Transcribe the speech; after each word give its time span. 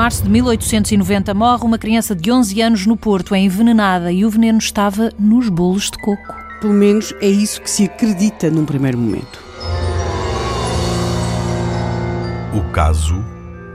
março 0.00 0.22
de 0.22 0.30
1890 0.30 1.34
morre 1.34 1.62
uma 1.62 1.76
criança 1.76 2.16
de 2.16 2.32
11 2.32 2.62
anos 2.62 2.86
no 2.86 2.96
Porto, 2.96 3.34
é 3.34 3.38
envenenada 3.38 4.10
e 4.10 4.24
o 4.24 4.30
veneno 4.30 4.56
estava 4.56 5.12
nos 5.18 5.50
bolos 5.50 5.90
de 5.90 5.98
coco. 5.98 6.34
Pelo 6.58 6.72
menos 6.72 7.12
é 7.20 7.28
isso 7.28 7.60
que 7.60 7.68
se 7.68 7.84
acredita 7.84 8.48
num 8.48 8.64
primeiro 8.64 8.96
momento. 8.96 9.44
O 12.54 12.72
caso 12.72 13.22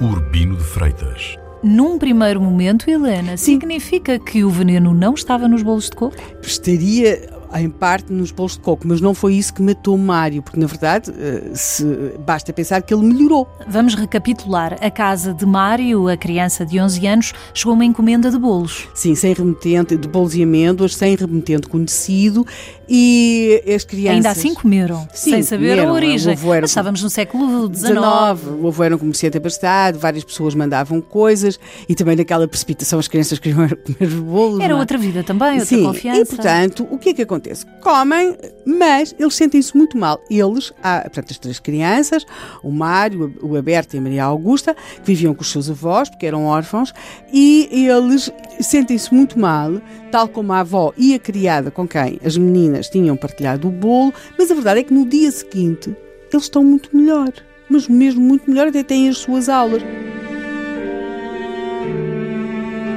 Urbino 0.02 0.56
de 0.56 0.64
Freitas. 0.64 1.36
Num 1.62 2.00
primeiro 2.00 2.42
momento, 2.42 2.90
Helena, 2.90 3.38
Sim. 3.38 3.60
significa 3.60 4.18
que 4.18 4.44
o 4.44 4.50
veneno 4.50 4.96
não 4.96 5.14
estava 5.14 5.48
nos 5.48 5.62
bolos 5.62 5.92
de 5.92 5.96
coco? 5.96 6.18
Estaria 6.42 7.35
em 7.62 7.70
parte 7.70 8.12
nos 8.12 8.32
bolos 8.32 8.54
de 8.54 8.60
coco, 8.60 8.88
mas 8.88 9.00
não 9.02 9.14
foi 9.14 9.36
isso 9.36 9.54
que 9.54 9.62
matou 9.62 9.98
Mário, 9.98 10.42
porque 10.42 10.60
na 10.60 10.68
verdade 10.68 11.12
eh, 11.18 11.52
se, 11.54 11.86
basta 12.26 12.52
pensar 12.52 12.82
que 12.82 12.94
ele 12.94 13.04
melhorou. 13.06 13.48
Vamos 13.68 13.96
recapitular. 13.96 14.78
A 14.82 14.92
casa 14.92 15.34
de 15.34 15.46
Mário, 15.46 16.08
a 16.08 16.18
criança 16.18 16.66
de 16.66 16.80
11 16.80 17.08
anos, 17.08 17.34
chegou 17.54 17.74
uma 17.74 17.86
encomenda 17.86 18.30
de 18.30 18.38
bolos. 18.38 18.88
Sim, 18.94 19.16
sem 19.16 19.34
remetente 19.34 19.96
de 19.96 20.08
bolos 20.08 20.36
e 20.36 20.44
amêndoas, 20.44 20.96
sem 20.96 21.16
remetente 21.16 21.68
conhecido 21.68 22.46
e 22.88 23.64
as 23.74 23.84
crianças. 23.84 24.16
Ainda 24.16 24.30
assim 24.30 24.54
comeram, 24.54 25.08
Sim, 25.14 25.32
sem 25.32 25.44
saber 25.44 25.70
comeram. 25.72 25.90
a 25.90 25.94
origem. 25.94 26.38
O 26.44 26.54
era- 26.54 26.66
Estávamos 26.66 27.02
no 27.02 27.10
século 27.10 27.68
XIX. 27.74 27.90
19, 27.96 28.50
o 28.62 28.68
avô 28.68 28.84
era 28.84 28.96
um 28.96 29.00
comerciante 29.00 29.38
abastado, 29.38 29.98
várias 30.00 30.24
pessoas 30.24 30.54
mandavam 30.56 31.02
coisas 31.02 31.60
e 31.88 31.96
também 31.96 32.16
naquela 32.16 32.48
precipitação 32.48 33.00
as 33.00 33.08
crianças 33.08 33.40
queriam 33.40 33.68
comer 33.70 34.08
os 34.08 34.14
bolos. 34.14 34.60
Era 34.60 34.74
é? 34.74 34.76
outra 34.76 34.98
vida 34.98 35.24
também, 35.24 35.52
outra 35.54 35.66
Sim, 35.66 35.84
confiança. 35.84 36.22
e 36.22 36.26
portanto, 36.26 36.88
o 36.92 36.98
que 36.98 37.10
é 37.10 37.14
que 37.14 37.22
acontece? 37.22 37.45
Comem, 37.82 38.38
mas 38.66 39.16
eles 39.20 39.36
sentem-se 39.36 39.76
muito 39.76 39.98
mal. 39.98 40.20
Eles, 40.30 40.72
portanto, 41.04 41.32
as 41.32 41.38
três 41.38 41.60
crianças, 41.60 42.26
o 42.64 42.72
Mário, 42.72 43.36
o 43.42 43.56
Aberto 43.56 43.94
e 43.94 43.98
a 43.98 44.02
Maria 44.02 44.24
Augusta, 44.24 44.74
que 44.74 45.02
viviam 45.06 45.34
com 45.34 45.42
os 45.42 45.52
seus 45.52 45.70
avós, 45.70 46.10
porque 46.10 46.26
eram 46.26 46.46
órfãos, 46.46 46.94
e 47.32 47.70
eles 47.72 48.32
sentem-se 48.60 49.14
muito 49.14 49.40
mal, 49.40 49.82
tal 50.12 50.28
como 50.28 50.54
a 50.54 50.60
avó 50.60 50.94
e 50.98 51.14
a 51.14 51.20
criada 51.20 51.70
com 51.70 51.88
quem 51.88 52.20
as 52.24 52.38
meninas 52.38 52.90
tinham 52.90 53.16
partilhado 53.16 53.68
o 53.68 53.72
bolo, 53.72 54.14
mas 54.38 54.50
a 54.50 54.54
verdade 54.54 54.80
é 54.80 54.84
que 54.84 54.94
no 54.94 55.06
dia 55.06 55.32
seguinte 55.32 55.96
eles 56.32 56.46
estão 56.46 56.64
muito 56.64 56.96
melhor. 56.96 57.32
Mas 57.70 57.88
mesmo 57.88 58.22
muito 58.22 58.50
melhor, 58.50 58.68
até 58.68 58.84
têm 58.84 59.10
as 59.10 59.18
suas 59.18 59.50
aulas. 59.50 59.82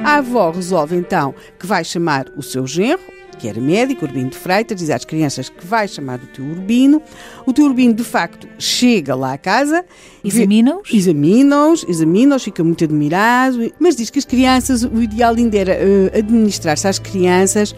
A 0.03 0.17
avó 0.17 0.51
resolve 0.51 0.95
então 0.95 1.33
que 1.59 1.67
vai 1.67 1.83
chamar 1.83 2.27
o 2.35 2.41
seu 2.41 2.65
genro, 2.65 3.01
que 3.39 3.47
era 3.47 3.59
médico, 3.59 4.05
Urbino 4.05 4.29
de 4.29 4.37
Freitas, 4.37 4.77
diz 4.77 4.89
às 4.89 5.05
crianças 5.05 5.49
que 5.49 5.65
vai 5.65 5.87
chamar 5.87 6.19
o 6.19 6.27
tio 6.27 6.45
Urbino. 6.45 7.01
O 7.45 7.53
tio 7.53 7.65
Urbino, 7.65 7.93
de 7.93 8.03
facto, 8.03 8.47
chega 8.59 9.15
lá 9.15 9.33
à 9.33 9.37
casa. 9.37 9.85
Examina-os? 10.23 10.93
Examina-os, 10.93 11.85
examina-os, 11.87 12.43
fica 12.43 12.63
muito 12.63 12.83
admirado, 12.83 13.71
mas 13.79 13.95
diz 13.95 14.09
que 14.09 14.19
as 14.19 14.25
crianças, 14.25 14.83
o 14.83 15.01
ideal 15.01 15.33
ainda 15.33 15.57
era 15.57 15.71
eh, 15.73 16.19
administrar-se 16.19 16.87
às 16.87 16.99
crianças 16.99 17.73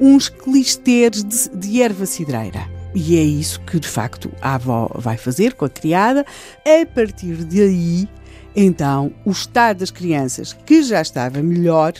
uns 0.00 0.28
clisteres 0.28 1.22
de, 1.22 1.48
de 1.56 1.82
erva 1.82 2.06
cidreira. 2.06 2.66
E 2.94 3.16
é 3.16 3.22
isso 3.22 3.60
que, 3.60 3.78
de 3.78 3.88
facto, 3.88 4.30
a 4.40 4.54
avó 4.54 4.90
vai 4.94 5.16
fazer 5.16 5.54
com 5.54 5.64
a 5.64 5.70
criada. 5.70 6.24
A 6.66 6.86
partir 6.86 7.44
daí, 7.44 8.08
então, 8.56 9.12
o 9.24 9.30
estado 9.30 9.78
das 9.78 9.90
crianças, 9.90 10.52
que 10.52 10.82
já 10.82 11.00
estava 11.00 11.42
melhor, 11.42 11.94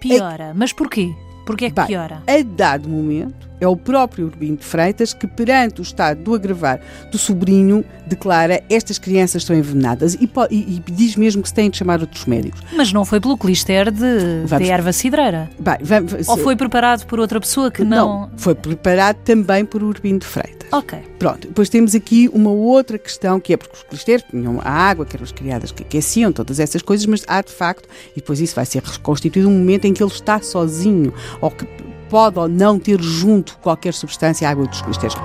Piora. 0.00 0.52
Mas 0.54 0.72
porquê? 0.72 1.14
Porquê 1.46 1.66
é 1.66 1.68
que 1.70 1.76
Bem, 1.76 1.86
piora? 1.86 2.22
a 2.26 2.42
dado 2.44 2.88
momento, 2.88 3.45
é 3.60 3.66
o 3.66 3.76
próprio 3.76 4.26
Urbino 4.26 4.56
de 4.56 4.64
Freitas 4.64 5.12
que, 5.14 5.26
perante 5.26 5.80
o 5.80 5.82
estado 5.82 6.22
do 6.22 6.34
agravar 6.34 6.80
do 7.10 7.18
sobrinho, 7.18 7.84
declara 8.06 8.62
estas 8.68 8.98
crianças 8.98 9.42
estão 9.42 9.56
envenenadas 9.56 10.14
e, 10.14 10.30
e- 10.50 10.76
e 10.86 10.92
diz 10.92 11.16
mesmo 11.16 11.42
que 11.42 11.48
se 11.48 11.54
têm 11.54 11.70
de 11.70 11.76
chamar 11.76 12.00
outros 12.00 12.24
médicos. 12.26 12.60
Mas 12.74 12.92
não 12.92 13.04
foi 13.04 13.20
pelo 13.20 13.36
clister 13.36 13.90
de, 13.90 13.98
de 14.42 14.46
Vamos- 14.46 14.68
erva 14.68 14.92
cidreira? 14.92 15.48
Bem, 15.58 15.76
vamos, 15.80 16.28
Ou 16.28 16.36
foi 16.38 16.54
preparado 16.56 17.06
por 17.06 17.18
outra 17.20 17.40
pessoa 17.40 17.70
que 17.70 17.82
não... 17.84 18.30
foi 18.36 18.54
preparado 18.54 19.16
também 19.24 19.64
por 19.64 19.82
Urbino 19.82 20.18
de 20.18 20.26
Freitas. 20.26 20.68
Ok. 20.72 20.98
Pronto, 21.18 21.46
depois 21.48 21.68
temos 21.68 21.94
aqui 21.94 22.28
uma 22.32 22.50
outra 22.50 22.98
questão 22.98 23.38
que 23.40 23.52
é 23.52 23.56
porque 23.56 23.76
os 23.76 23.82
clisteiros 23.84 24.24
tinham 24.30 24.60
a 24.62 24.68
água, 24.70 25.06
que 25.06 25.16
eram 25.16 25.24
as 25.24 25.32
criadas 25.32 25.70
que 25.72 25.82
aqueciam, 25.82 26.32
todas 26.32 26.58
essas 26.60 26.82
coisas, 26.82 27.06
mas 27.06 27.24
há 27.26 27.40
de 27.40 27.52
facto, 27.52 27.88
e 28.12 28.16
depois 28.16 28.40
isso 28.40 28.54
vai 28.54 28.66
ser 28.66 28.82
reconstituído 28.82 29.48
um 29.48 29.52
momento 29.56 29.84
em 29.86 29.94
que 29.94 30.02
ele 30.02 30.10
está 30.10 30.40
sozinho, 30.42 31.14
ou 31.40 31.50
que 31.50 31.64
pode 32.08 32.38
ou 32.38 32.48
não 32.48 32.78
ter 32.78 33.00
junto 33.00 33.58
qualquer 33.58 33.94
substância 33.94 34.48
à 34.48 34.50
água 34.50 34.66
dos 34.66 34.82
clisteiros. 34.82 35.16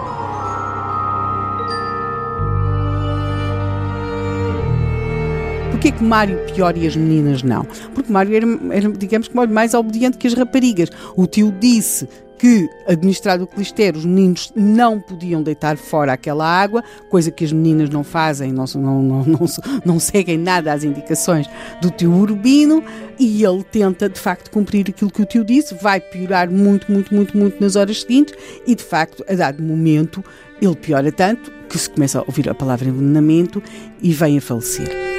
Porquê 5.82 5.98
que 5.98 6.04
Mário 6.04 6.38
pior 6.54 6.78
e 6.78 6.86
as 6.86 6.96
meninas 6.96 7.42
não? 7.42 7.66
Porque 7.96 8.14
Mário 8.14 8.36
era, 8.36 8.46
era, 8.72 8.92
digamos 8.92 9.28
que 9.28 9.48
mais 9.48 9.74
obediente 9.74 10.16
que 10.16 10.28
as 10.28 10.36
raparigas. 10.36 10.90
O 11.18 11.26
tio 11.26 11.52
disse 11.60 12.08
que, 12.38 12.70
administrado 12.88 13.46
o 13.46 13.48
clister, 13.48 13.98
os 13.98 14.06
meninos 14.06 14.54
não 14.56 15.00
podiam 15.00 15.42
deitar 15.42 15.78
fora 15.78 16.14
aquela 16.14 16.46
água, 16.46 16.84
coisa 17.10 17.32
que 17.32 17.44
as 17.44 17.52
meninas 17.52 17.90
não 17.90 18.04
fazem, 18.04 18.52
não, 18.52 18.66
não, 18.76 19.02
não, 19.02 19.40
não 19.84 20.00
seguem 20.00 20.38
nada 20.38 20.72
às 20.72 20.84
indicações 20.84 21.50
do 21.82 21.90
tio 21.90 22.14
Urbino, 22.14 22.84
e 23.18 23.44
ele 23.44 23.64
tenta, 23.64 24.08
de 24.08 24.20
facto, 24.20 24.52
cumprir 24.52 24.86
aquilo 24.88 25.10
que 25.10 25.24
o 25.24 25.26
tio 25.26 25.44
disse, 25.44 25.74
vai 25.82 26.00
piorar 26.00 26.48
muito, 26.48 26.92
muito, 26.92 27.12
muito, 27.12 27.36
muito 27.36 27.60
nas 27.60 27.76
horas 27.76 28.02
seguintes, 28.02 28.36
e, 28.68 28.76
de 28.76 28.84
facto, 28.84 29.26
a 29.28 29.34
dado 29.34 29.64
momento, 29.64 30.24
ele 30.62 30.76
piora 30.76 31.12
tanto 31.12 31.52
que 31.68 31.80
se 31.80 31.90
começa 31.90 32.20
a 32.20 32.24
ouvir 32.28 32.48
a 32.48 32.54
palavra 32.54 32.88
envenenamento 32.88 33.64
e 34.00 34.14
vem 34.14 34.38
a 34.38 34.42
falecer. 34.42 35.11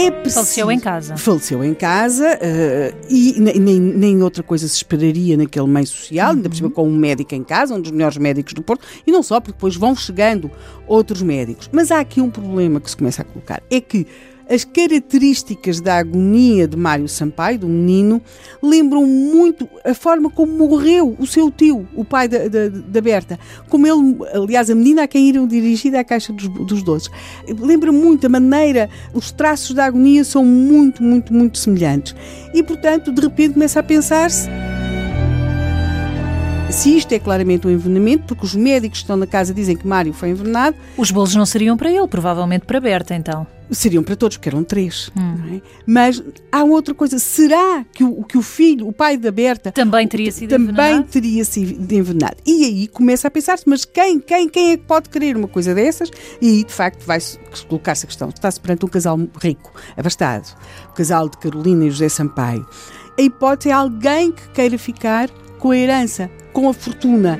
É 0.00 0.10
preciso... 0.10 0.34
Faleceu 0.36 0.70
em 0.70 0.78
casa. 0.78 1.16
Faleceu 1.16 1.64
em 1.64 1.74
casa 1.74 2.38
eh, 2.40 2.94
e 3.10 3.34
ne- 3.40 3.58
nem, 3.58 3.80
nem 3.80 4.22
outra 4.22 4.42
coisa 4.42 4.68
se 4.68 4.76
esperaria 4.76 5.36
naquele 5.36 5.66
meio 5.66 5.86
social, 5.86 6.30
ainda 6.30 6.48
por 6.48 6.54
cima 6.54 6.70
com 6.70 6.88
um 6.88 6.96
médico 6.96 7.34
em 7.34 7.42
casa, 7.42 7.74
um 7.74 7.80
dos 7.80 7.90
melhores 7.90 8.16
médicos 8.16 8.54
do 8.54 8.62
Porto, 8.62 8.86
e 9.06 9.10
não 9.10 9.22
só, 9.22 9.40
porque 9.40 9.54
depois 9.56 9.74
vão 9.74 9.96
chegando 9.96 10.50
outros 10.86 11.20
médicos. 11.20 11.68
Mas 11.72 11.90
há 11.90 11.98
aqui 11.98 12.20
um 12.20 12.30
problema 12.30 12.80
que 12.80 12.88
se 12.88 12.96
começa 12.96 13.22
a 13.22 13.24
colocar: 13.24 13.60
é 13.68 13.80
que 13.80 14.06
as 14.48 14.64
características 14.64 15.80
da 15.80 15.98
agonia 15.98 16.66
de 16.66 16.76
Mário 16.76 17.08
Sampaio, 17.08 17.58
do 17.58 17.68
menino, 17.68 18.22
lembram 18.62 19.04
muito 19.06 19.68
a 19.84 19.94
forma 19.94 20.30
como 20.30 20.52
morreu 20.52 21.14
o 21.18 21.26
seu 21.26 21.50
tio, 21.50 21.86
o 21.94 22.04
pai 22.04 22.28
da, 22.28 22.48
da, 22.48 22.68
da 22.68 23.00
Berta. 23.00 23.38
Como 23.68 23.86
ele, 23.86 24.16
aliás, 24.32 24.70
a 24.70 24.74
menina 24.74 25.02
a 25.02 25.08
quem 25.08 25.28
iram 25.28 25.46
dirigida 25.46 26.00
à 26.00 26.04
caixa 26.04 26.32
dos, 26.32 26.48
dos 26.48 26.82
doces. 26.82 27.10
Lembra 27.58 27.92
muito 27.92 28.26
a 28.26 28.28
maneira, 28.30 28.88
os 29.12 29.30
traços 29.30 29.74
da 29.74 29.84
agonia 29.84 30.24
são 30.24 30.44
muito, 30.44 31.02
muito, 31.02 31.32
muito 31.32 31.58
semelhantes. 31.58 32.14
E, 32.54 32.62
portanto, 32.62 33.12
de 33.12 33.20
repente 33.20 33.54
começa 33.54 33.80
a 33.80 33.82
pensar-se 33.82 34.48
se 36.70 36.96
isto 36.96 37.12
é 37.12 37.18
claramente 37.18 37.66
um 37.66 37.70
envenenamento, 37.70 38.24
porque 38.26 38.44
os 38.44 38.54
médicos 38.54 38.98
que 38.98 39.04
estão 39.04 39.16
na 39.16 39.26
casa 39.26 39.52
dizem 39.54 39.76
que 39.76 39.86
Mário 39.86 40.12
foi 40.12 40.30
envenenado, 40.30 40.76
Os 40.96 41.10
bolos 41.10 41.34
não 41.34 41.46
seriam 41.46 41.76
para 41.76 41.90
ele, 41.90 42.06
provavelmente 42.06 42.66
para 42.66 42.78
Berta, 42.78 43.14
então. 43.14 43.46
seriam 43.70 44.02
para 44.02 44.14
todos, 44.14 44.36
porque 44.36 44.48
eram 44.50 44.62
três. 44.62 45.10
não 45.16 45.56
é? 45.56 45.60
Mas 45.86 46.22
há 46.52 46.62
outra 46.64 46.94
coisa: 46.94 47.18
será 47.18 47.84
que 47.92 48.04
o, 48.04 48.22
que 48.22 48.36
o 48.38 48.42
filho, 48.42 48.86
o 48.86 48.92
pai 48.92 49.16
da 49.16 49.30
Berta, 49.32 49.72
Também 49.72 50.06
teria 50.06 50.30
sido 50.30 50.50
também 50.50 50.68
envenenado? 50.68 51.04
teria 51.08 51.44
sido 51.44 51.92
envenenado? 51.92 52.36
E 52.46 52.64
aí 52.64 52.86
começa 52.88 53.26
a 53.28 53.30
pensar-se: 53.30 53.64
mas 53.66 53.84
quem, 53.84 54.20
quem, 54.20 54.48
quem 54.48 54.72
é 54.72 54.76
que 54.76 54.84
pode 54.84 55.08
querer 55.08 55.36
uma 55.36 55.48
coisa 55.48 55.74
dessas? 55.74 56.10
E 56.40 56.48
aí, 56.48 56.64
de 56.64 56.72
facto, 56.72 57.04
vai 57.04 57.18
colocar-se 57.66 58.04
a 58.04 58.08
questão: 58.08 58.28
está-se 58.28 58.60
perante 58.60 58.84
um 58.84 58.88
casal 58.88 59.18
rico, 59.42 59.72
abastado, 59.96 60.54
o 60.90 60.92
casal 60.92 61.28
de 61.30 61.38
Carolina 61.38 61.86
e 61.86 61.90
José 61.90 62.08
Sampaio. 62.10 62.64
A 63.18 63.22
hipótese 63.22 63.70
é 63.70 63.72
alguém 63.72 64.30
que 64.30 64.48
queira 64.50 64.78
ficar 64.78 65.28
com 65.58 65.72
a 65.72 65.76
herança, 65.76 66.30
com 66.58 66.68
a 66.68 66.74
fortuna. 66.74 67.38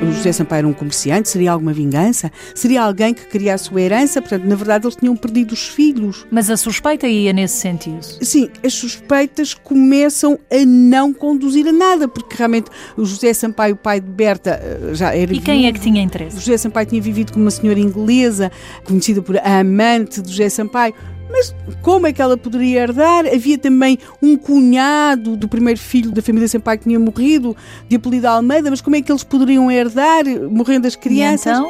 O 0.00 0.12
José 0.12 0.30
Sampaio 0.30 0.58
era 0.58 0.68
um 0.68 0.72
comerciante, 0.72 1.28
seria 1.28 1.50
alguma 1.50 1.72
vingança? 1.72 2.30
Seria 2.54 2.82
alguém 2.82 3.12
que 3.12 3.26
queria 3.26 3.54
a 3.54 3.58
sua 3.58 3.80
herança? 3.80 4.20
Portanto, 4.20 4.44
na 4.44 4.54
verdade, 4.54 4.86
eles 4.86 4.94
tinham 4.94 5.16
perdido 5.16 5.52
os 5.52 5.66
filhos. 5.66 6.24
Mas 6.30 6.50
a 6.50 6.56
suspeita 6.56 7.08
ia 7.08 7.32
nesse 7.32 7.56
sentido. 7.56 8.04
Sim, 8.20 8.50
as 8.64 8.72
suspeitas 8.74 9.52
começam 9.52 10.38
a 10.48 10.64
não 10.64 11.12
conduzir 11.12 11.66
a 11.66 11.72
nada, 11.72 12.06
porque 12.06 12.36
realmente 12.36 12.70
o 12.96 13.04
José 13.04 13.32
Sampaio, 13.32 13.74
o 13.74 13.78
pai 13.78 14.00
de 14.00 14.10
Berta, 14.10 14.50
eh, 14.62 14.94
já 14.94 15.12
era 15.12 15.34
E 15.34 15.40
quem 15.40 15.66
é 15.66 15.72
que 15.72 15.80
tinha 15.80 16.02
O 16.02 16.04
interesse? 16.04 16.36
José 16.36 16.56
Sampaio 16.56 16.86
tinha 16.86 17.02
vivido 17.02 17.32
com 17.32 17.40
uma 17.40 17.50
senhora 17.50 17.80
inglesa, 17.80 18.52
conhecida 18.84 19.20
por 19.20 19.38
a 19.38 19.58
amante 19.58 20.22
de 20.22 20.30
José 20.30 20.48
Sampaio. 20.50 20.94
Mas 21.36 21.52
como 21.82 22.06
é 22.06 22.12
que 22.12 22.22
ela 22.22 22.36
poderia 22.36 22.82
herdar? 22.82 23.26
Havia 23.26 23.58
também 23.58 23.98
um 24.22 24.36
cunhado 24.36 25.36
do 25.36 25.48
primeiro 25.48 25.80
filho 25.80 26.12
da 26.12 26.22
família 26.22 26.46
Sampaio 26.46 26.78
que 26.78 26.84
tinha 26.84 27.00
morrido, 27.00 27.56
de 27.88 27.96
apelido 27.96 28.28
Almeida, 28.28 28.70
mas 28.70 28.80
como 28.80 28.94
é 28.94 29.02
que 29.02 29.10
eles 29.10 29.24
poderiam 29.24 29.68
herdar, 29.68 30.24
morrendo 30.48 30.86
as 30.86 30.94
E 30.94 30.98
crianças? 30.98 31.58
então, 31.58 31.68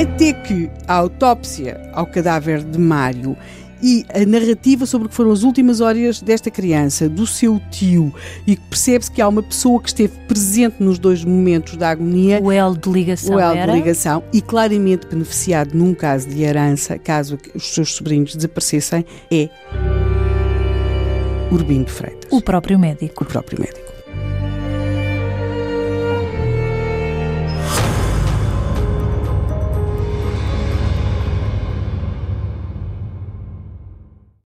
Até 0.00 0.32
que 0.32 0.70
a 0.86 0.94
autópsia 0.94 1.90
ao 1.92 2.06
cadáver 2.06 2.62
de 2.62 2.78
Mário 2.78 3.36
e 3.82 4.04
a 4.12 4.24
narrativa 4.26 4.86
sobre 4.86 5.06
o 5.06 5.08
que 5.10 5.14
foram 5.14 5.30
as 5.32 5.42
últimas 5.42 5.80
horas 5.80 6.20
desta 6.20 6.50
criança, 6.50 7.08
do 7.08 7.26
seu 7.26 7.60
tio, 7.70 8.12
e 8.46 8.56
que 8.56 8.62
percebe-se 8.62 9.10
que 9.10 9.22
há 9.22 9.28
uma 9.28 9.42
pessoa 9.42 9.80
que 9.80 9.88
esteve 9.88 10.12
presente 10.26 10.82
nos 10.82 10.98
dois 10.98 11.24
momentos 11.24 11.76
da 11.76 11.90
agonia. 11.90 12.40
O 12.42 12.50
elo 12.50 12.76
de 12.76 12.90
ligação. 12.90 13.36
O 13.36 13.40
era? 13.40 13.72
de 13.72 13.78
ligação 13.78 14.22
e 14.32 14.40
claramente 14.40 15.06
beneficiado 15.06 15.74
num 15.74 15.94
caso 15.94 16.28
de 16.28 16.42
herança, 16.42 16.98
caso 16.98 17.38
os 17.54 17.74
seus 17.74 17.94
sobrinhos 17.94 18.34
desaparecessem, 18.34 19.04
é 19.30 19.48
Urbino 21.50 21.86
Freitas, 21.86 22.30
O 22.30 22.42
próprio 22.42 22.78
médico. 22.78 23.24
o 23.24 23.26
próprio 23.26 23.60
médico. 23.60 23.87